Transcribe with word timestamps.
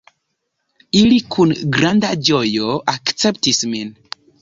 Ili 1.01 1.19
kun 1.35 1.53
granda 1.77 2.11
ĝojo 2.31 2.75
akceptis 2.97 3.65
min. 3.73 3.99